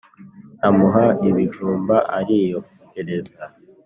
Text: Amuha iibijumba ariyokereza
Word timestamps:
Amuha 0.67 1.05
iibijumba 1.27 1.95
ariyokereza 2.17 3.43